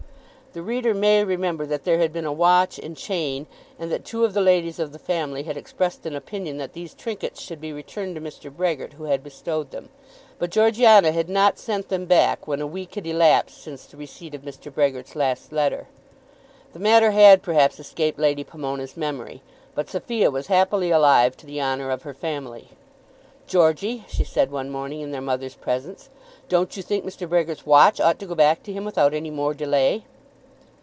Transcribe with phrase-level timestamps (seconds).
[0.53, 3.47] The reader may remember that there had been a watch and chain,
[3.79, 6.93] and that two of the ladies of the family had expressed an opinion that these
[6.93, 8.51] trinkets should be returned to Mr.
[8.53, 9.87] Brehgert who had bestowed them.
[10.39, 14.35] But Georgiana had not sent them back when a week had elapsed since the receipt
[14.35, 14.69] of Mr.
[14.69, 15.87] Brehgert's last letter.
[16.73, 19.41] The matter had perhaps escaped Lady Pomona's memory,
[19.73, 22.67] but Sophia was happily alive to the honour of her family.
[23.47, 26.09] "Georgey," she said one morning in their mother's presence,
[26.49, 27.25] "don't you think Mr.
[27.25, 30.03] Brehgert's watch ought to go back to him without any more delay?"